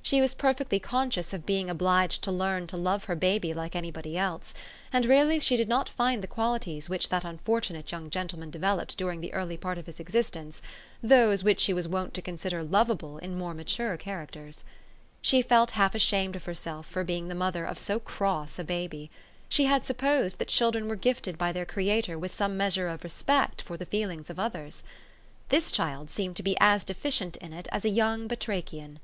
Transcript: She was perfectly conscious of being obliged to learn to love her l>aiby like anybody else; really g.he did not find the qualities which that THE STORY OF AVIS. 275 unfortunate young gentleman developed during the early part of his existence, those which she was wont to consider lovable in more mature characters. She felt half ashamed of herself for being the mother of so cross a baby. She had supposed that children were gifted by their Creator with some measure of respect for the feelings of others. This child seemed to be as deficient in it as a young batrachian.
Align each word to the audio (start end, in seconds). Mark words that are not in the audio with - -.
She 0.00 0.20
was 0.20 0.36
perfectly 0.36 0.78
conscious 0.78 1.32
of 1.32 1.44
being 1.44 1.68
obliged 1.68 2.22
to 2.22 2.30
learn 2.30 2.68
to 2.68 2.76
love 2.76 3.02
her 3.06 3.16
l>aiby 3.16 3.52
like 3.52 3.74
anybody 3.74 4.16
else; 4.16 4.54
really 4.94 5.40
g.he 5.40 5.56
did 5.56 5.68
not 5.68 5.88
find 5.88 6.22
the 6.22 6.28
qualities 6.28 6.88
which 6.88 7.08
that 7.08 7.22
THE 7.22 7.30
STORY 7.30 7.34
OF 7.34 7.34
AVIS. 7.34 7.68
275 7.88 7.90
unfortunate 7.90 7.92
young 7.92 8.10
gentleman 8.10 8.50
developed 8.52 8.96
during 8.96 9.20
the 9.20 9.34
early 9.34 9.56
part 9.56 9.78
of 9.78 9.86
his 9.86 9.98
existence, 9.98 10.62
those 11.02 11.42
which 11.42 11.58
she 11.58 11.72
was 11.72 11.88
wont 11.88 12.14
to 12.14 12.22
consider 12.22 12.62
lovable 12.62 13.18
in 13.18 13.36
more 13.36 13.54
mature 13.54 13.96
characters. 13.96 14.62
She 15.20 15.42
felt 15.42 15.72
half 15.72 15.96
ashamed 15.96 16.36
of 16.36 16.44
herself 16.44 16.86
for 16.86 17.02
being 17.02 17.26
the 17.26 17.34
mother 17.34 17.64
of 17.64 17.76
so 17.76 17.98
cross 17.98 18.60
a 18.60 18.62
baby. 18.62 19.10
She 19.48 19.64
had 19.64 19.84
supposed 19.84 20.38
that 20.38 20.46
children 20.46 20.86
were 20.86 20.94
gifted 20.94 21.36
by 21.36 21.50
their 21.50 21.66
Creator 21.66 22.20
with 22.20 22.32
some 22.32 22.56
measure 22.56 22.86
of 22.86 23.02
respect 23.02 23.60
for 23.62 23.76
the 23.76 23.86
feelings 23.86 24.30
of 24.30 24.38
others. 24.38 24.84
This 25.48 25.72
child 25.72 26.08
seemed 26.08 26.36
to 26.36 26.44
be 26.44 26.56
as 26.60 26.84
deficient 26.84 27.36
in 27.38 27.52
it 27.52 27.66
as 27.72 27.84
a 27.84 27.88
young 27.90 28.28
batrachian. 28.28 29.00